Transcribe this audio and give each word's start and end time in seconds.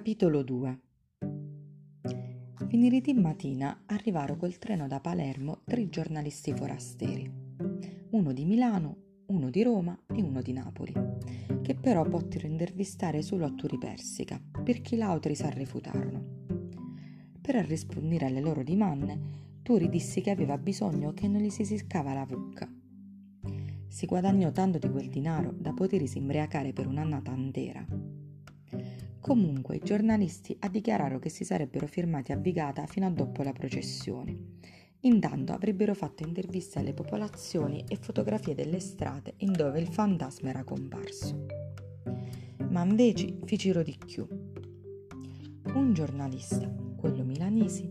Capitolo 0.00 0.42
2 0.42 0.80
Venerdì 2.68 3.12
mattina 3.12 3.82
arrivarono 3.84 4.38
col 4.38 4.56
treno 4.56 4.88
da 4.88 4.98
Palermo 4.98 5.60
tre 5.66 5.90
giornalisti 5.90 6.54
forasteri, 6.54 7.30
uno 8.12 8.32
di 8.32 8.46
Milano, 8.46 8.96
uno 9.26 9.50
di 9.50 9.62
Roma 9.62 9.94
e 10.06 10.22
uno 10.22 10.40
di 10.40 10.54
Napoli, 10.54 10.94
che 11.60 11.74
però 11.74 12.08
pottero 12.08 12.46
intervistare 12.46 13.20
solo 13.20 13.44
a 13.44 13.50
Turi 13.50 13.76
Persica, 13.76 14.40
perché 14.64 14.96
gli 14.96 15.02
altri 15.02 15.34
s'arrefutarono. 15.34 16.24
Per 17.38 17.54
rispondere 17.66 18.24
alle 18.24 18.40
loro 18.40 18.62
domande, 18.62 19.18
Turi 19.60 19.90
disse 19.90 20.22
che 20.22 20.30
aveva 20.30 20.56
bisogno 20.56 21.12
che 21.12 21.28
non 21.28 21.42
gli 21.42 21.50
si 21.50 21.66
seccava 21.66 22.14
la 22.14 22.24
vucca. 22.24 22.66
Si 23.86 24.06
guadagnò 24.06 24.50
tanto 24.50 24.78
di 24.78 24.88
quel 24.88 25.10
denaro 25.10 25.52
da 25.52 25.74
potersi 25.74 26.16
imbriacare 26.16 26.72
per 26.72 26.86
un'annata 26.86 27.34
intera 27.34 27.99
Comunque 29.20 29.76
i 29.76 29.80
giornalisti 29.80 30.58
dichiararono 30.70 31.18
che 31.18 31.28
si 31.28 31.44
sarebbero 31.44 31.86
firmati 31.86 32.32
a 32.32 32.36
Vigata 32.36 32.86
fino 32.86 33.06
a 33.06 33.10
dopo 33.10 33.42
la 33.42 33.52
processione. 33.52 34.36
Intanto 35.00 35.52
avrebbero 35.52 35.94
fatto 35.94 36.26
interviste 36.26 36.78
alle 36.78 36.94
popolazioni 36.94 37.84
e 37.86 37.96
fotografie 37.96 38.54
delle 38.54 38.80
strade 38.80 39.34
in 39.38 39.52
dove 39.52 39.78
il 39.80 39.88
fantasma 39.88 40.48
era 40.48 40.64
comparso. 40.64 41.46
Ma 42.70 42.82
invece 42.82 43.38
fecero 43.44 43.82
di 43.82 43.96
più. 44.04 44.26
Un 45.74 45.92
giornalista, 45.92 46.68
quello 46.96 47.22
milanesi, 47.22 47.90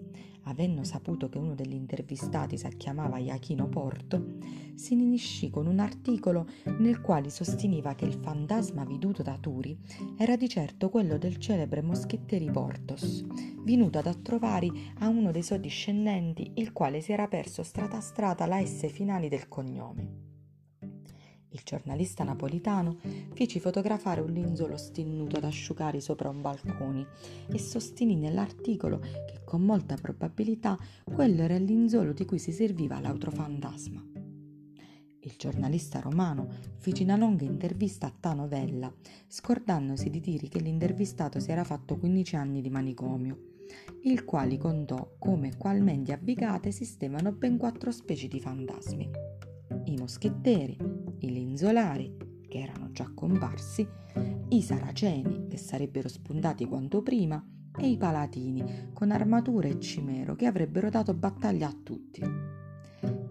avendo 0.49 0.83
saputo 0.83 1.29
che 1.29 1.37
uno 1.37 1.55
degli 1.55 1.73
intervistati 1.73 2.57
si 2.57 2.67
chiamava 2.75 3.17
Iachino 3.17 3.67
Porto, 3.67 4.37
si 4.73 4.93
iniscì 4.93 5.49
con 5.49 5.67
un 5.67 5.79
articolo 5.79 6.47
nel 6.79 7.01
quale 7.01 7.29
sosteneva 7.29 7.95
che 7.95 8.05
il 8.05 8.13
fantasma 8.13 8.83
veduto 8.83 9.21
da 9.21 9.37
Turi 9.39 9.77
era 10.17 10.35
di 10.35 10.49
certo 10.49 10.89
quello 10.89 11.17
del 11.17 11.37
celebre 11.37 11.81
moschetteri 11.81 12.49
Portos, 12.49 13.23
venuto 13.63 13.99
ad 13.99 14.21
trovare 14.21 14.69
a 14.99 15.07
uno 15.07 15.31
dei 15.31 15.43
suoi 15.43 15.59
discendenti, 15.59 16.53
il 16.55 16.71
quale 16.71 17.01
si 17.01 17.11
era 17.11 17.27
perso 17.27 17.63
strata 17.63 17.97
a 17.97 18.01
strata 18.01 18.45
la 18.45 18.63
S 18.63 18.89
finali 18.91 19.29
del 19.29 19.47
cognome. 19.47 20.28
Il 21.51 21.61
giornalista 21.63 22.23
napolitano 22.23 22.97
fece 23.33 23.59
fotografare 23.59 24.21
un 24.21 24.31
linzolo 24.31 24.77
stinnuto 24.77 25.37
ad 25.37 25.45
asciugare 25.45 25.99
sopra 25.99 26.29
un 26.29 26.41
balcone 26.41 27.07
e 27.47 27.57
sostenì 27.57 28.15
nell'articolo 28.15 28.99
che 28.99 29.41
con 29.43 29.63
molta 29.63 29.95
probabilità 29.95 30.77
quello 31.03 31.41
era 31.41 31.55
il 31.55 31.63
linzolo 31.63 32.13
di 32.13 32.25
cui 32.25 32.37
si 32.37 32.51
serviva 32.51 32.99
l'autofantasma. 32.99 34.03
Il 35.21 35.33
giornalista 35.37 35.99
romano 35.99 36.47
fece 36.77 37.03
una 37.03 37.17
lunga 37.17 37.43
intervista 37.43 38.07
a 38.07 38.13
ta 38.17 38.33
novella, 38.33 38.93
scordandosi 39.27 40.09
di 40.09 40.19
dire 40.21 40.47
che 40.47 40.59
l'intervistato 40.59 41.39
si 41.39 41.51
era 41.51 41.63
fatto 41.63 41.97
15 41.97 42.35
anni 42.35 42.61
di 42.61 42.69
manicomio, 42.69 43.37
il 44.03 44.23
quale 44.23 44.57
contò 44.57 45.15
come 45.19 45.57
qualmente 45.57 46.13
abicate 46.13 46.69
esistevano 46.69 47.31
ben 47.33 47.57
quattro 47.57 47.91
specie 47.91 48.27
di 48.27 48.39
fantasmi. 48.39 49.09
I 49.85 49.95
moschetteri, 49.97 50.77
i 51.19 51.31
linzolari, 51.31 52.15
che 52.47 52.59
erano 52.59 52.91
già 52.91 53.09
comparsi, 53.13 53.87
i 54.49 54.61
saraceni, 54.61 55.47
che 55.47 55.57
sarebbero 55.57 56.07
spuntati 56.07 56.65
quanto 56.65 57.01
prima, 57.01 57.43
e 57.77 57.87
i 57.87 57.97
palatini, 57.97 58.89
con 58.93 59.11
armatura 59.11 59.67
e 59.67 59.79
cimero, 59.79 60.35
che 60.35 60.45
avrebbero 60.45 60.89
dato 60.89 61.13
battaglia 61.13 61.67
a 61.67 61.75
tutti. 61.83 62.21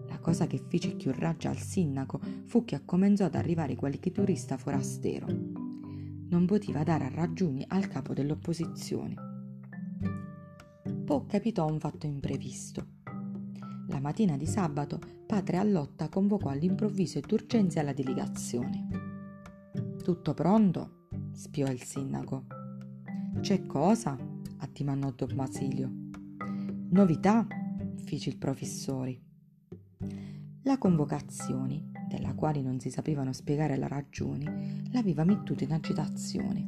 La 0.07 0.19
cosa 0.19 0.47
che 0.47 0.63
fece 0.67 0.95
più 0.95 1.11
raggia 1.13 1.49
al 1.49 1.59
sindaco 1.59 2.19
fu 2.45 2.65
che 2.65 2.75
accomenzò 2.75 3.25
ad 3.25 3.35
arrivare 3.35 3.75
qualche 3.75 4.11
turista 4.11 4.57
forastero. 4.57 5.27
Non 5.27 6.45
poteva 6.45 6.83
dare 6.83 7.05
a 7.05 7.09
ragioni 7.09 7.63
al 7.67 7.87
capo 7.87 8.13
dell'opposizione. 8.13 9.15
Poi 11.05 11.25
capitò 11.25 11.65
un 11.65 11.79
fatto 11.79 12.05
imprevisto 12.05 12.98
la 13.99 14.05
mattina 14.05 14.37
di 14.37 14.45
sabato, 14.45 14.97
padre 15.25 15.57
Allotta 15.57 16.07
convocò 16.07 16.47
all'improvviso 16.47 17.17
e 17.17 17.21
d'urgenza 17.21 17.83
la 17.83 17.91
delegazione. 17.91 18.87
Tutto 20.01 20.33
pronto? 20.33 21.07
spiò 21.33 21.67
il 21.67 21.83
sindaco. 21.83 22.45
C'è 23.41 23.65
cosa? 23.65 24.17
addimandò 24.59 25.11
Don 25.11 25.35
Basilio. 25.35 25.91
Novità? 26.91 27.45
fece 28.05 28.29
il 28.29 28.37
professore. 28.37 29.19
La 30.63 30.77
convocazione, 30.77 31.91
della 32.07 32.33
quale 32.35 32.61
non 32.61 32.79
si 32.79 32.89
sapevano 32.89 33.33
spiegare 33.33 33.75
la 33.75 33.87
ragione, 33.87 34.83
l'aveva 34.93 35.25
mettuto 35.25 35.65
in 35.65 35.73
agitazione. 35.73 36.65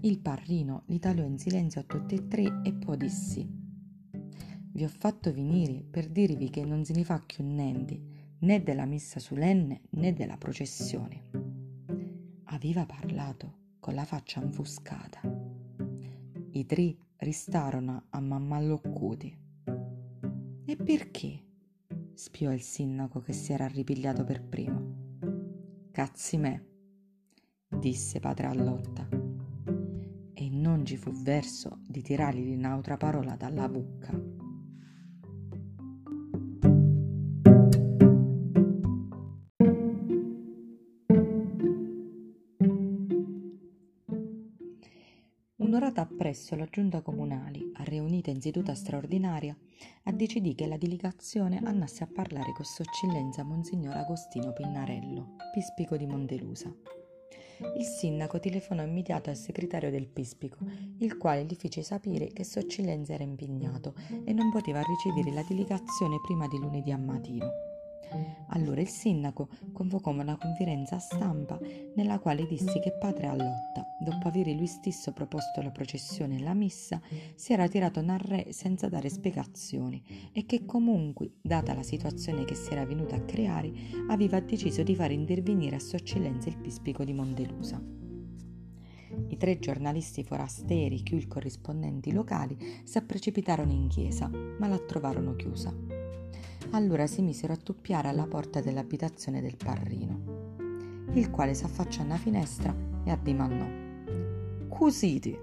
Il 0.00 0.18
parrino 0.20 0.84
li 0.86 0.98
tagliò 0.98 1.24
in 1.24 1.38
silenzio 1.38 1.82
a 1.82 1.84
tutti 1.84 2.14
e 2.14 2.26
tre 2.26 2.62
e 2.62 2.72
poi 2.72 2.96
dissi 2.96 3.55
vi 4.76 4.84
ho 4.84 4.88
fatto 4.88 5.32
venire 5.32 5.82
per 5.90 6.10
dirvi 6.10 6.50
che 6.50 6.62
non 6.62 6.84
se 6.84 6.92
ne 6.92 7.02
fa 7.02 7.18
più 7.18 7.42
niente, 7.42 7.98
né 8.40 8.62
della 8.62 8.84
messa 8.84 9.18
solenne 9.18 9.84
né 9.92 10.12
della 10.12 10.36
processione. 10.36 11.30
Aveva 12.44 12.84
parlato 12.84 13.54
con 13.80 13.94
la 13.94 14.04
faccia 14.04 14.42
infuscata. 14.42 15.22
I 16.50 16.66
tre 16.66 16.94
restarono 17.16 18.04
a 18.10 18.20
mammalloccute. 18.20 19.38
E 20.66 20.76
perché? 20.76 21.44
spiò 22.12 22.52
il 22.52 22.60
sindaco 22.60 23.20
che 23.20 23.32
si 23.32 23.54
era 23.54 23.66
ripigliato 23.66 24.24
per 24.24 24.42
primo. 24.42 25.88
Cazzi 25.90 26.36
me, 26.36 26.66
disse 27.66 28.20
padre 28.20 28.48
Allotta. 28.48 29.08
E 30.34 30.50
non 30.50 30.84
ci 30.84 30.98
fu 30.98 31.12
verso 31.12 31.78
di 31.88 32.02
tirargli 32.02 32.52
un'altra 32.52 32.98
parola 32.98 33.36
dalla 33.36 33.70
bocca. 33.70 34.45
Appresso 46.26 46.56
la 46.56 46.66
giunta 46.68 47.02
comunale, 47.02 47.70
riunita 47.84 48.30
in 48.30 48.40
seduta 48.40 48.74
straordinaria, 48.74 49.56
ha 50.02 50.10
deciso 50.10 50.52
che 50.56 50.66
la 50.66 50.76
delegazione 50.76 51.60
andasse 51.62 52.02
a 52.02 52.08
parlare 52.12 52.52
con 52.52 52.64
Sua 52.64 52.84
Eccellenza 52.84 53.44
Monsignor 53.44 53.94
Agostino 53.94 54.52
Pinnarello, 54.52 55.36
pispico 55.52 55.96
di 55.96 56.04
Montelusa. 56.04 56.74
Il 57.78 57.84
sindaco 57.84 58.40
telefonò 58.40 58.82
immediato 58.82 59.30
al 59.30 59.36
segretario 59.36 59.92
del 59.92 60.08
pispico, 60.08 60.66
il 60.98 61.16
quale 61.16 61.44
gli 61.44 61.54
fece 61.54 61.84
sapere 61.84 62.32
che 62.32 62.42
Sua 62.42 62.62
Eccellenza 62.62 63.12
era 63.12 63.22
impegnato 63.22 63.94
e 64.24 64.32
non 64.32 64.50
poteva 64.50 64.82
ricevere 64.82 65.32
la 65.32 65.44
delegazione 65.48 66.18
prima 66.24 66.48
di 66.48 66.58
lunedì 66.58 66.90
a 66.90 66.98
mattino. 66.98 67.75
Allora 68.50 68.80
il 68.80 68.88
sindaco 68.88 69.48
convocò 69.72 70.10
una 70.10 70.36
conferenza 70.36 70.98
stampa 70.98 71.58
nella 71.94 72.18
quale 72.18 72.46
disse 72.46 72.78
che 72.80 72.92
padre 72.92 73.26
Allotta, 73.26 73.84
dopo 73.98 74.28
aver 74.28 74.48
lui 74.54 74.66
stesso 74.66 75.12
proposto 75.12 75.60
la 75.60 75.70
processione 75.70 76.36
e 76.36 76.42
la 76.42 76.54
messa, 76.54 77.00
si 77.34 77.52
era 77.52 77.68
tirato 77.68 78.00
nel 78.00 78.18
re 78.18 78.52
senza 78.52 78.88
dare 78.88 79.08
spiegazioni 79.08 80.30
e 80.32 80.46
che 80.46 80.64
comunque, 80.64 81.32
data 81.42 81.74
la 81.74 81.82
situazione 81.82 82.44
che 82.44 82.54
si 82.54 82.72
era 82.72 82.86
venuta 82.86 83.16
a 83.16 83.24
creare, 83.24 83.72
aveva 84.08 84.40
deciso 84.40 84.82
di 84.82 84.94
fare 84.94 85.14
intervenire 85.14 85.76
a 85.76 85.80
Sua 85.80 85.98
Eccellenza 85.98 86.48
il 86.48 86.58
pispico 86.58 87.04
di 87.04 87.12
Montelusa. 87.12 87.82
I 89.28 89.36
tre 89.36 89.58
giornalisti 89.58 90.22
forasteri, 90.22 91.02
più 91.02 91.16
i 91.16 91.26
corrispondenti 91.26 92.12
locali, 92.12 92.56
si 92.84 93.00
precipitarono 93.02 93.72
in 93.72 93.88
chiesa, 93.88 94.28
ma 94.28 94.68
la 94.68 94.78
trovarono 94.78 95.34
chiusa. 95.36 95.95
Allora 96.70 97.06
si 97.06 97.22
misero 97.22 97.52
a 97.52 97.56
tuppiare 97.56 98.08
alla 98.08 98.26
porta 98.26 98.60
dell'abitazione 98.60 99.40
del 99.40 99.56
parrino, 99.56 100.56
il 101.12 101.30
quale 101.30 101.54
s'affacciò 101.54 102.02
alla 102.02 102.16
finestra 102.16 102.74
e 103.04 103.10
addimandò. 103.10 104.68
Cusiti! 104.68 105.38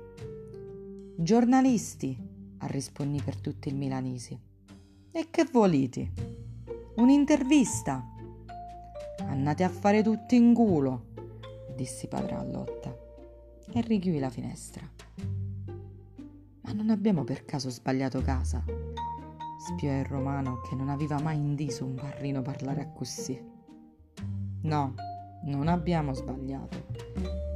Giornalisti! 1.16 2.32
arrispondi 2.58 3.22
per 3.22 3.38
tutti 3.38 3.68
il 3.68 3.76
milanesi. 3.76 4.40
E 5.12 5.28
che 5.30 5.48
volete? 5.52 6.12
Un'intervista! 6.96 8.04
Andate 9.20 9.64
a 9.64 9.70
fare 9.70 10.04
tutti 10.04 10.36
in 10.36 10.54
culo! 10.54 11.12
dissi 11.76 12.08
padre 12.08 12.36
Allotta 12.36 12.96
e 13.74 13.82
richiudì 13.82 14.20
la 14.20 14.30
finestra. 14.30 14.88
Ma 16.62 16.72
non 16.72 16.90
abbiamo 16.90 17.24
per 17.24 17.46
caso 17.46 17.70
sbagliato 17.70 18.22
casa? 18.22 18.64
Spiò 19.64 19.98
il 19.98 20.04
romano 20.04 20.60
che 20.60 20.76
non 20.76 20.90
aveva 20.90 21.22
mai 21.22 21.38
indiso 21.38 21.86
un 21.86 21.96
barrino 21.96 22.42
parlare 22.42 22.92
così. 22.94 23.42
No, 24.64 24.94
non 25.46 25.70
abbiamo 25.70 26.14
sbagliato, 26.14 26.86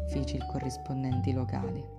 fece 0.07 0.37
il 0.37 0.45
corrispondente 0.45 1.33
locale. 1.33 1.95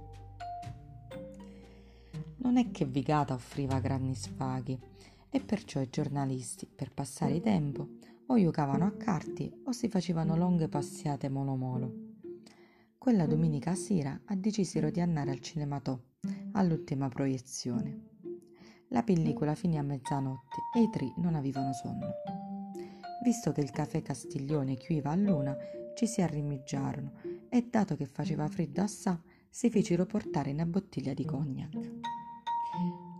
Non 2.36 2.56
è 2.56 2.70
che 2.70 2.86
Vigata 2.86 3.34
offriva 3.34 3.80
grandi 3.80 4.14
sfaghi 4.14 4.80
e 5.28 5.40
perciò 5.40 5.80
i 5.80 5.90
giornalisti, 5.90 6.66
per 6.74 6.90
passare 6.90 7.34
il 7.34 7.42
tempo, 7.42 7.86
o 8.28 8.40
giocavano 8.40 8.86
a 8.86 8.92
carte 8.92 9.60
o 9.64 9.72
si 9.72 9.90
facevano 9.90 10.36
lunghe 10.36 10.68
passiate 10.68 11.28
molo 11.28 11.54
molo. 11.54 11.92
quella 12.96 13.26
domenica 13.26 13.74
sera 13.74 14.18
decisero 14.36 14.90
di 14.90 15.00
andare 15.00 15.30
al 15.30 15.40
cinematò 15.40 15.98
all'ultima 16.52 17.08
proiezione. 17.08 18.07
La 18.90 19.02
pellicola 19.02 19.54
finì 19.54 19.76
a 19.76 19.82
mezzanotte 19.82 20.56
e 20.74 20.80
i 20.82 20.90
tre 20.90 21.12
non 21.16 21.34
avevano 21.34 21.74
sonno. 21.74 22.14
Visto 23.22 23.52
che 23.52 23.60
il 23.60 23.70
caffè 23.70 24.00
Castiglione 24.00 24.76
chiuiva 24.76 25.10
a 25.10 25.14
luna, 25.14 25.56
ci 25.94 26.06
si 26.06 26.22
arrimiggiarono 26.22 27.12
e 27.50 27.66
dato 27.68 27.96
che 27.96 28.06
faceva 28.06 28.48
freddo 28.48 28.80
assà, 28.80 29.20
si 29.50 29.68
fecero 29.68 30.06
portare 30.06 30.52
una 30.52 30.64
bottiglia 30.64 31.12
di 31.12 31.24
cognac. 31.24 31.74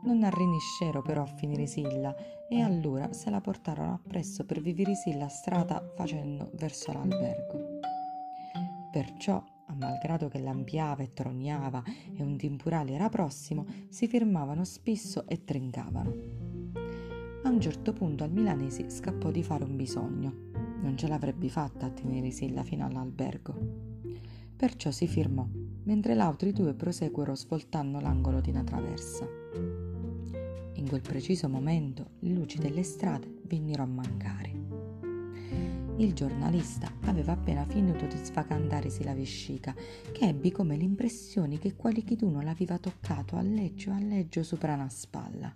Non 0.04 0.22
arriniscero 0.22 1.02
però 1.02 1.22
a 1.22 1.26
finire 1.26 1.66
silla 1.66 2.14
e 2.48 2.62
allora 2.62 3.12
se 3.12 3.28
la 3.28 3.40
portarono 3.40 3.92
appresso 3.92 4.46
per 4.46 4.62
vivere 4.62 4.94
silla 4.94 5.28
strada 5.28 5.92
facendo 5.96 6.50
verso 6.54 6.92
l'albergo. 6.92 7.80
Perciò, 8.90 9.44
a 9.68 9.74
malgrado 9.74 10.28
che 10.28 10.40
lampiava 10.40 11.02
e 11.02 11.12
trognava 11.12 11.82
e 12.14 12.22
un 12.22 12.36
tempurale 12.36 12.92
era 12.92 13.08
prossimo, 13.08 13.66
si 13.88 14.08
fermavano 14.08 14.64
spesso 14.64 15.26
e 15.26 15.44
trincavano. 15.44 16.14
A 17.44 17.50
un 17.50 17.60
certo 17.60 17.92
punto 17.92 18.24
al 18.24 18.32
milanesi 18.32 18.90
scappò 18.90 19.30
di 19.30 19.42
fare 19.42 19.64
un 19.64 19.76
bisogno. 19.76 20.46
Non 20.80 20.96
ce 20.96 21.08
l'avrebbe 21.08 21.48
fatta 21.48 21.86
a 21.86 21.90
tenere 21.90 22.30
silla 22.30 22.62
fino 22.62 22.84
all'albergo. 22.84 23.54
Perciò 24.56 24.90
si 24.90 25.06
firmò, 25.06 25.46
mentre 25.84 26.14
l'altri 26.14 26.52
due 26.52 26.74
proseguono 26.74 27.34
svoltando 27.34 28.00
l'angolo 28.00 28.40
di 28.40 28.50
una 28.50 28.64
traversa. 28.64 29.26
In 30.74 30.88
quel 30.88 31.00
preciso 31.00 31.48
momento 31.48 32.10
le 32.20 32.32
luci 32.32 32.58
delle 32.58 32.82
strade 32.82 33.40
vennero 33.44 33.82
a 33.82 33.86
mancare. 33.86 34.57
Il 35.98 36.14
giornalista 36.14 36.90
aveva 37.04 37.32
appena 37.32 37.64
finito 37.64 38.06
di 38.06 38.16
sfacantarsi 38.16 39.04
la 39.04 39.14
vescica, 39.14 39.74
che 40.12 40.28
ebbi 40.28 40.50
come 40.50 40.76
l'impressione 40.76 41.58
che 41.58 41.76
qualcheduno 41.76 42.40
l'aveva 42.40 42.78
toccato 42.78 43.36
a 43.36 43.42
leggio 43.42 43.90
a 43.90 43.98
leggio 43.98 44.42
sopra 44.42 44.74
una 44.74 44.88
spalla. 44.88 45.54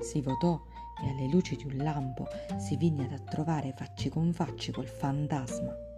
Si 0.00 0.20
votò 0.20 0.64
e 1.04 1.08
alle 1.08 1.28
luci 1.30 1.56
di 1.56 1.64
un 1.64 1.76
lampo 1.76 2.26
si 2.58 2.76
venne 2.76 3.12
a 3.12 3.18
trovare 3.18 3.74
facci 3.76 4.08
con 4.08 4.32
facci 4.32 4.70
col 4.72 4.86
fantasma 4.86 5.90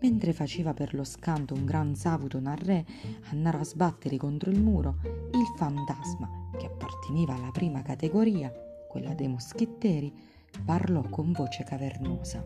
Mentre 0.00 0.32
faceva 0.32 0.74
per 0.74 0.94
lo 0.94 1.02
scanto 1.02 1.54
un 1.54 1.64
gran 1.64 1.96
savuto 1.96 2.38
nel 2.38 2.56
re, 2.56 2.86
andare 3.30 3.58
a 3.58 3.64
sbattere 3.64 4.16
contro 4.16 4.50
il 4.50 4.60
muro, 4.60 4.98
il 5.32 5.46
fantasma, 5.56 6.50
che 6.56 6.66
apparteneva 6.66 7.34
alla 7.34 7.50
prima 7.50 7.82
categoria, 7.82 8.52
quella 8.88 9.12
dei 9.14 9.26
moschetteri, 9.26 10.14
parlò 10.64 11.02
con 11.08 11.32
voce 11.32 11.64
cavernosa. 11.64 12.44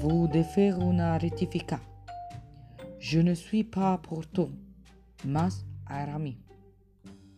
Vous 0.00 0.28
devez 0.28 0.44
faire 0.44 0.82
una 0.82 1.16
rettifica. 1.18 1.80
Je 2.98 3.20
ne 3.20 3.34
suis 3.34 3.64
pas 3.64 3.98
Porto, 3.98 4.50
mas 5.24 5.64
Arami. 5.84 6.36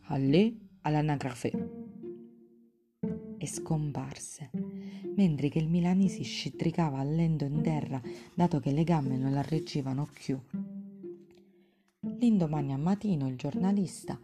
Allez 0.09 0.55
all'anagrafe. 0.83 1.53
E 3.39 3.47
scomparse 3.47 4.51
mentre 5.17 5.49
che 5.49 5.59
il 5.59 5.69
Milanesi 5.69 6.23
scitricava 6.23 6.99
a 6.99 7.05
lento 7.05 7.45
in 7.45 7.63
terra, 7.63 8.01
dato 8.35 8.61
che 8.61 8.71
le 8.71 8.85
gambe 8.85 9.17
non 9.17 9.33
la 9.33 9.43
reggevano 9.43 10.07
più. 10.13 10.39
L'indomani 12.19 12.73
a 12.73 12.77
mattino 12.77 13.27
il 13.27 13.37
giornalista, 13.37 14.19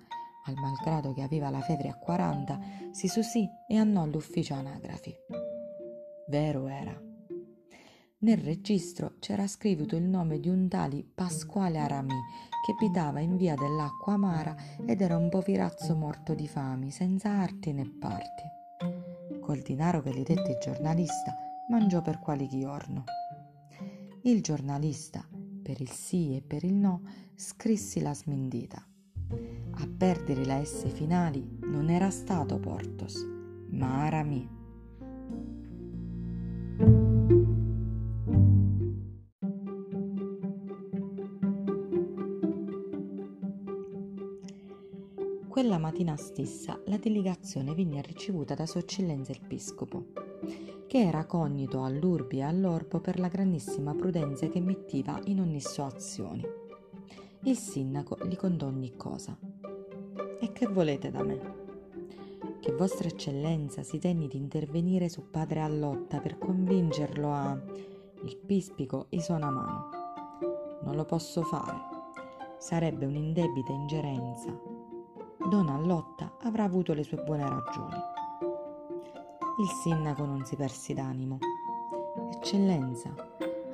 al 0.45 0.55
malgrado 0.55 1.13
che 1.13 1.23
aveva 1.23 1.51
la 1.51 1.61
febbre 1.61 1.89
a 1.89 1.97
40, 1.97 2.59
si 2.91 3.09
susì 3.09 3.49
e 3.69 3.77
andò 3.77 4.03
all'ufficio 4.03 4.55
anagrafi. 4.55 5.15
Vero 6.29 6.67
era. 6.67 7.01
Nel 8.19 8.39
registro 8.39 9.17
c'era 9.19 9.47
scritto 9.47 9.97
il 9.97 10.05
nome 10.05 10.39
di 10.39 10.49
un 10.49 10.69
tale 10.69 11.05
Pasquale 11.05 11.79
Aramì 11.79 12.21
che 12.65 12.73
abitava 12.73 13.21
in 13.21 13.37
via 13.37 13.57
dell'Acqua 13.57 14.13
Amara 14.13 14.55
ed 14.87 15.01
era 15.01 15.17
un 15.17 15.29
poverazzo 15.29 15.97
morto 15.97 16.35
di 16.35 16.47
fame, 16.47 16.91
senza 16.91 17.31
arti 17.31 17.73
né 17.73 17.89
parti 17.99 18.61
col 19.43 19.59
denaro 19.59 20.01
che 20.01 20.15
gli 20.15 20.23
dette 20.23 20.53
il 20.53 20.59
giornalista, 20.59 21.35
mangiò 21.69 22.01
per 22.01 22.21
qualche 22.21 22.47
giorno. 22.47 23.05
Il 24.23 24.41
giornalista, 24.41 25.29
per 25.63 25.81
il 25.81 25.91
sì 25.91 26.37
e 26.37 26.43
per 26.43 26.65
il 26.65 26.75
no, 26.75 27.03
scrissi 27.35 28.01
la 28.01 28.15
smentita. 28.15 28.87
Perdere 30.03 30.45
la 30.45 30.65
S 30.65 30.89
finali 30.89 31.59
non 31.61 31.89
era 31.89 32.11
stato 32.11 32.59
Portos, 32.59 33.25
ma 33.69 34.03
Arami. 34.03 34.49
Quella 45.47 45.79
mattina 45.79 46.17
stessa 46.17 46.81
la 46.87 46.97
delegazione 46.97 47.73
venne 47.73 48.03
ricevuta 48.03 48.55
da 48.55 48.67
Sua 48.67 48.81
Eccellenza 48.81 49.31
il 49.31 49.41
Piscopo, 49.47 50.07
che 50.89 50.99
era 50.99 51.27
cognito 51.27 51.85
all'urbi 51.85 52.39
e 52.39 52.43
all'orbo 52.43 52.99
per 52.99 53.21
la 53.21 53.29
grandissima 53.29 53.95
prudenza 53.95 54.49
che 54.49 54.61
metteva 54.61 55.21
in 55.27 55.39
ogni 55.39 55.61
sua 55.61 55.87
azione. 55.87 56.43
Il 57.45 57.57
sindaco 57.57 58.19
gli 58.27 58.35
contò 58.35 58.67
ogni 58.67 58.97
cosa. 58.97 59.39
E 60.43 60.51
che 60.51 60.67
volete 60.67 61.13
da 61.13 61.23
me? 61.23 61.39
Che 62.59 62.73
Vostra 62.73 63.07
Eccellenza 63.07 63.85
si 63.85 64.01
tenni 64.01 64.27
di 64.27 64.37
intervenire 64.37 65.09
su 65.09 65.31
padre 65.31 65.61
Allotta 65.61 66.19
per 66.19 66.37
convincerlo 66.37 67.33
a... 67.33 67.57
Il 68.25 68.37
pispico 68.37 69.07
isò 69.11 69.37
una 69.37 69.51
mano. 69.51 69.89
Non 70.83 70.97
lo 70.97 71.05
posso 71.05 71.43
fare. 71.45 71.79
Sarebbe 72.59 73.07
un'indebita 73.07 73.71
ingerenza 73.71 74.81
Donna 75.49 75.75
Allotta 75.75 76.39
avrà 76.43 76.65
avuto 76.65 76.93
le 76.93 77.05
sue 77.05 77.23
buone 77.23 77.49
ragioni. 77.49 78.01
Il 79.61 79.69
sindaco 79.83 80.25
non 80.25 80.45
si 80.45 80.57
perse 80.57 80.93
d'animo. 80.93 81.39
Eccellenza, 82.35 83.15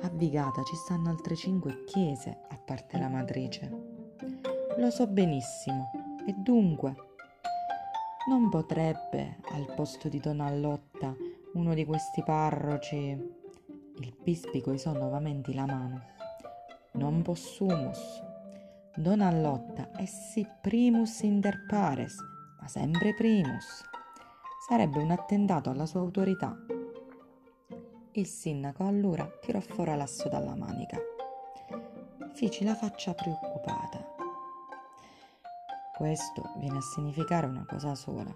a 0.01 0.09
Vigata 0.09 0.61
ci 0.61 0.75
stanno 0.75 1.09
altre 1.09 1.35
cinque 1.35 1.83
chiese 1.85 2.41
a 2.47 2.59
parte 2.63 2.99
la 2.99 3.07
matrice. 3.07 3.71
Lo 4.77 4.89
so 4.91 5.07
benissimo, 5.07 5.89
e 6.29 6.33
dunque 6.37 7.07
non 8.27 8.49
potrebbe, 8.49 9.37
al 9.53 9.73
posto 9.73 10.09
di 10.09 10.19
Donna 10.19 10.45
Allotta, 10.45 11.15
uno 11.53 11.73
di 11.73 11.83
questi 11.85 12.21
parroci. 12.21 12.97
Il 12.97 14.15
pispico 14.21 14.71
isò 14.71 14.93
nuovamente 14.93 15.51
la 15.53 15.65
mano. 15.65 16.01
Non 16.93 17.23
possumus, 17.23 18.23
Don 18.95 19.21
Allotta 19.21 19.89
è 19.93 20.05
sì 20.05 20.45
primus 20.61 21.21
inter 21.21 21.65
pares, 21.67 22.17
ma 22.61 22.67
sempre 22.67 23.15
primus. 23.15 23.83
Sarebbe 24.67 24.99
un 24.99 25.09
attentato 25.09 25.71
alla 25.71 25.87
sua 25.87 26.01
autorità. 26.01 26.55
Il 28.11 28.27
sindaco 28.27 28.85
allora 28.85 29.27
tirò 29.41 29.59
fuori 29.61 29.95
l'asso 29.95 30.29
dalla 30.29 30.53
manica. 30.53 30.99
Fici 32.33 32.63
la 32.63 32.75
faccia 32.75 33.15
preoccupata. 33.15 34.18
Questo 35.99 36.53
viene 36.55 36.77
a 36.77 36.81
significare 36.81 37.45
una 37.45 37.65
cosa 37.65 37.93
sola, 37.93 38.33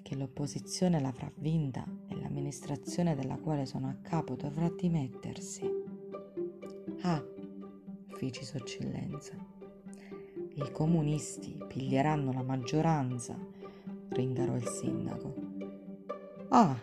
che 0.00 0.14
l'opposizione 0.14 1.00
l'avrà 1.00 1.28
vinta 1.38 1.84
e 2.06 2.14
l'amministrazione 2.14 3.16
della 3.16 3.36
quale 3.36 3.66
sono 3.66 3.88
a 3.88 3.96
capo 4.00 4.36
dovrà 4.36 4.70
dimettersi. 4.70 5.68
Ah, 7.00 7.20
Sua 8.06 8.60
Eccellenza. 8.60 9.34
I 10.54 10.70
comunisti 10.70 11.58
piglieranno 11.66 12.32
la 12.32 12.44
maggioranza, 12.44 13.36
ringarò 14.10 14.54
il 14.54 14.68
sindaco. 14.68 15.34
Ah, 16.50 16.80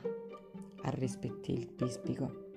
arrispettì 0.82 1.54
il 1.54 1.72
pispico. 1.72 2.48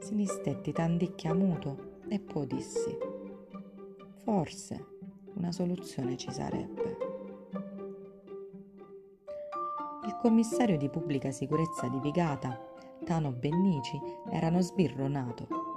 Si 0.00 0.14
distetti 0.14 0.72
tandicchia 0.72 1.32
muto 1.32 2.02
e 2.06 2.20
poi 2.20 2.46
dissi: 2.46 2.94
Forse 4.24 4.96
una 5.38 5.52
soluzione 5.52 6.16
ci 6.16 6.30
sarebbe. 6.30 6.96
Il 10.04 10.16
commissario 10.20 10.76
di 10.76 10.90
pubblica 10.90 11.30
sicurezza 11.30 11.88
di 11.88 11.98
Vigata, 12.00 12.60
Tano 13.04 13.32
Bennici, 13.32 13.98
erano 14.30 14.60
sbirronato 14.60 15.68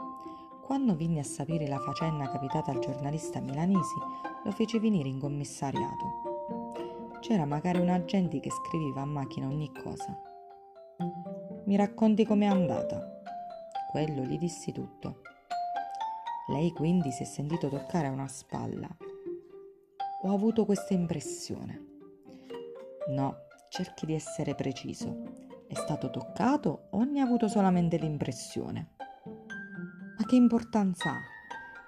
quando 0.71 0.95
vinni 0.95 1.19
a 1.19 1.23
sapere 1.23 1.67
la 1.67 1.79
faccenda 1.79 2.29
capitata 2.29 2.71
al 2.71 2.79
giornalista 2.79 3.41
milanesi, 3.41 3.95
lo 4.45 4.51
fece 4.51 4.79
venire 4.79 5.09
in 5.09 5.19
commissariato. 5.19 7.17
C'era 7.19 7.43
magari 7.43 7.79
un 7.79 7.89
agente 7.89 8.39
che 8.39 8.49
scriveva 8.49 9.01
a 9.01 9.05
macchina 9.05 9.47
ogni 9.47 9.69
cosa. 9.73 10.17
Mi 11.65 11.75
racconti 11.75 12.25
com'è 12.25 12.45
andata? 12.45 13.21
Quello 13.91 14.23
gli 14.23 14.37
dissi 14.37 14.71
tutto. 14.71 15.23
Lei 16.47 16.71
quindi 16.71 17.11
si 17.11 17.23
è 17.23 17.25
sentito 17.25 17.67
toccare 17.67 18.07
a 18.07 18.11
una 18.11 18.29
spalla. 18.29 18.87
Ho 20.23 20.35
avuto 20.35 20.65
questa 20.65 20.93
impressione. 20.93 21.83
No, 23.09 23.37
cerchi 23.69 24.05
di 24.05 24.13
essere 24.13 24.53
preciso. 24.53 25.23
È 25.67 25.73
stato 25.73 26.11
toccato 26.11 26.89
o 26.91 27.03
ne 27.03 27.21
ha 27.21 27.23
avuto 27.23 27.47
solamente 27.47 27.97
l'impressione? 27.97 28.91
Ma 29.25 30.23
che 30.27 30.35
importanza 30.35 31.09
ha? 31.09 31.17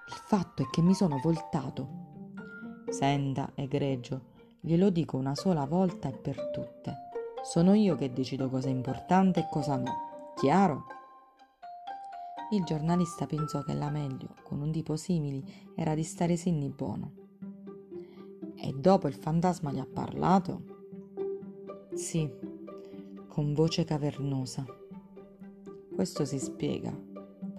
Il 0.08 0.16
fatto 0.26 0.64
è 0.64 0.66
che 0.72 0.82
mi 0.82 0.96
sono 0.96 1.20
voltato. 1.22 1.88
Senta, 2.90 3.52
egregio, 3.54 4.32
glielo 4.62 4.90
dico 4.90 5.16
una 5.16 5.36
sola 5.36 5.66
volta 5.66 6.10
e 6.10 6.18
per 6.18 6.50
tutte. 6.50 7.10
Sono 7.44 7.76
io 7.76 7.96
che 7.96 8.12
decido 8.12 8.50
cosa 8.50 8.68
è 8.68 8.72
importante 8.72 9.42
e 9.42 9.48
cosa 9.48 9.76
no. 9.76 10.34
Chiaro? 10.36 10.86
Il 12.50 12.64
giornalista 12.64 13.28
pensò 13.28 13.62
che 13.62 13.76
la 13.76 13.92
meglio, 13.92 14.34
con 14.44 14.60
un 14.60 14.72
tipo 14.72 14.96
simile, 14.96 15.44
era 15.76 15.94
di 15.94 16.04
stare 16.04 16.36
sinni 16.36 16.70
buono. 16.70 17.23
E 18.66 18.72
dopo 18.72 19.08
il 19.08 19.16
fantasma 19.16 19.74
gli 19.74 19.80
ha 19.80 19.86
parlato? 19.86 20.62
Sì, 21.94 22.32
con 23.28 23.54
voce 23.54 23.84
cavernosa. 23.84 24.64
Questo 25.94 26.24
si 26.24 26.40
spiega. 26.40 26.98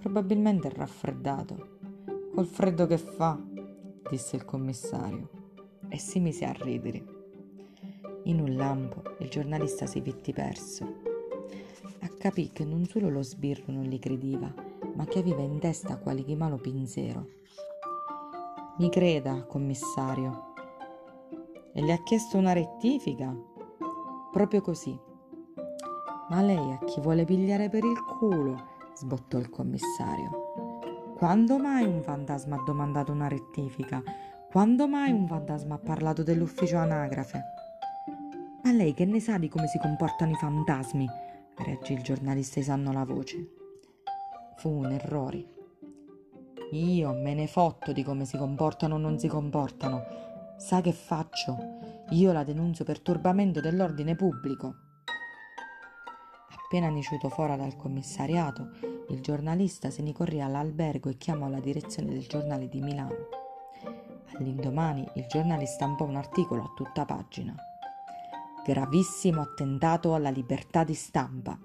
Probabilmente 0.00 0.68
è 0.68 0.72
raffreddato. 0.72 1.72
Col 2.34 2.46
freddo 2.46 2.86
che 2.86 2.96
fa, 2.96 3.38
disse 4.08 4.36
il 4.36 4.46
commissario, 4.46 5.28
e 5.88 5.98
si 5.98 6.20
mise 6.20 6.46
a 6.46 6.52
ridere. 6.52 7.04
In 8.24 8.40
un 8.40 8.56
lampo 8.56 9.02
il 9.18 9.28
giornalista 9.28 9.84
si 9.84 10.00
vitti 10.00 10.32
perso. 10.32 11.12
Capì 12.24 12.52
che 12.54 12.64
non 12.64 12.86
solo 12.86 13.10
lo 13.10 13.20
sbirro 13.20 13.70
non 13.70 13.82
gli 13.82 13.98
credeva, 13.98 14.50
ma 14.94 15.04
che 15.04 15.18
aveva 15.18 15.42
in 15.42 15.58
testa 15.58 15.98
quali 15.98 16.24
di 16.24 16.34
malo 16.34 16.56
pinzero. 16.56 17.28
Mi 18.78 18.88
creda, 18.88 19.44
commissario. 19.44 20.53
E 21.76 21.82
le 21.82 21.92
ha 21.92 22.02
chiesto 22.04 22.38
una 22.38 22.52
rettifica? 22.52 23.34
Proprio 24.30 24.60
così. 24.60 24.96
Ma 26.28 26.40
lei 26.40 26.72
a 26.72 26.78
chi 26.84 27.00
vuole 27.00 27.24
pigliare 27.24 27.68
per 27.68 27.82
il 27.84 28.00
culo? 28.04 28.72
sbottò 28.94 29.38
il 29.38 29.50
commissario. 29.50 30.78
Quando 31.16 31.58
mai 31.58 31.84
un 31.84 32.00
fantasma 32.00 32.54
ha 32.54 32.62
domandato 32.64 33.10
una 33.10 33.26
rettifica? 33.26 34.00
Quando 34.48 34.86
mai 34.86 35.10
un 35.10 35.26
fantasma 35.26 35.74
ha 35.74 35.78
parlato 35.78 36.22
dell'ufficio 36.22 36.76
anagrafe? 36.76 37.42
Ma 38.62 38.70
lei 38.70 38.94
che 38.94 39.04
ne 39.04 39.18
sa 39.18 39.36
di 39.38 39.48
come 39.48 39.66
si 39.66 39.78
comportano 39.78 40.30
i 40.30 40.36
fantasmi? 40.36 41.08
reagì 41.56 41.92
il 41.92 42.02
giornalista 42.02 42.60
esando 42.60 42.92
la 42.92 43.04
voce. 43.04 43.48
Fu 44.58 44.70
un 44.70 44.92
errore. 44.92 45.44
Io 46.70 47.12
me 47.14 47.34
ne 47.34 47.48
fotto 47.48 47.92
di 47.92 48.04
come 48.04 48.24
si 48.26 48.36
comportano 48.36 48.94
o 48.94 48.98
non 48.98 49.18
si 49.18 49.26
comportano. 49.26 50.33
Sa 50.64 50.80
che 50.80 50.92
faccio? 50.92 51.58
Io 52.12 52.32
la 52.32 52.42
denunzio 52.42 52.86
per 52.86 52.98
turbamento 53.00 53.60
dell'ordine 53.60 54.16
pubblico. 54.16 54.74
Appena 56.48 56.88
niciuto 56.88 57.28
fuori 57.28 57.54
dal 57.58 57.76
commissariato, 57.76 58.70
il 59.10 59.20
giornalista 59.20 59.90
se 59.90 60.00
ne 60.00 60.14
corrì 60.14 60.40
all'albergo 60.40 61.10
e 61.10 61.18
chiamò 61.18 61.50
la 61.50 61.60
direzione 61.60 62.14
del 62.14 62.26
giornale 62.26 62.70
di 62.70 62.80
Milano. 62.80 63.28
All'indomani 64.38 65.06
il 65.16 65.26
giornale 65.26 65.66
stampò 65.66 66.06
un 66.06 66.16
articolo 66.16 66.62
a 66.62 66.72
tutta 66.74 67.04
pagina. 67.04 67.54
Gravissimo 68.64 69.42
attentato 69.42 70.14
alla 70.14 70.30
libertà 70.30 70.82
di 70.82 70.94
stampa 70.94 71.58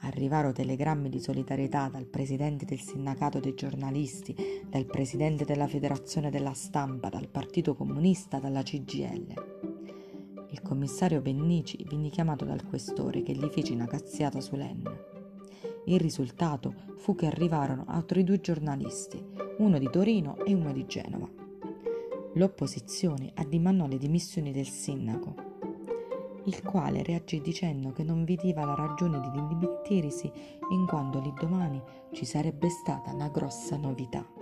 arrivarono 0.00 0.52
telegrammi 0.52 1.08
di 1.08 1.20
solidarietà 1.20 1.88
dal 1.88 2.06
presidente 2.06 2.64
del 2.64 2.80
sindacato 2.80 3.40
dei 3.40 3.54
giornalisti, 3.54 4.34
dal 4.68 4.86
presidente 4.86 5.44
della 5.44 5.66
federazione 5.66 6.30
della 6.30 6.52
stampa, 6.52 7.08
dal 7.08 7.28
Partito 7.28 7.74
Comunista, 7.74 8.38
dalla 8.38 8.62
CGL. 8.62 9.68
Il 10.50 10.62
commissario 10.62 11.20
Bennici 11.20 11.84
venne 11.88 12.08
chiamato 12.08 12.44
dal 12.44 12.66
questore 12.66 13.22
che 13.22 13.32
gli 13.32 13.48
fece 13.50 13.72
una 13.72 13.86
cazziata 13.86 14.40
solenne. 14.40 15.08
Il 15.86 16.00
risultato 16.00 16.74
fu 16.96 17.14
che 17.14 17.26
arrivarono 17.26 17.84
altri 17.86 18.24
due 18.24 18.40
giornalisti, 18.40 19.22
uno 19.58 19.78
di 19.78 19.88
Torino 19.90 20.38
e 20.44 20.54
uno 20.54 20.72
di 20.72 20.86
Genova. 20.86 21.28
L'opposizione 22.34 23.32
addimandò 23.34 23.86
le 23.86 23.98
dimissioni 23.98 24.52
del 24.52 24.68
sindaco 24.68 25.49
il 26.44 26.62
quale 26.62 27.02
reagì 27.02 27.40
dicendo 27.40 27.92
che 27.92 28.02
non 28.02 28.24
vedeva 28.24 28.64
la 28.64 28.74
ragione 28.74 29.20
di 29.20 29.30
dimittirsi 29.30 30.30
in 30.70 30.86
quanto 30.86 31.20
lì 31.20 31.32
domani 31.38 31.82
ci 32.12 32.24
sarebbe 32.24 32.68
stata 32.68 33.12
una 33.12 33.28
grossa 33.28 33.76
novità. 33.76 34.39